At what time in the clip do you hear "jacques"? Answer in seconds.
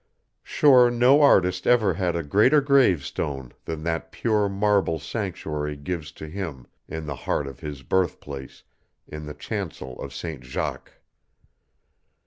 10.43-10.93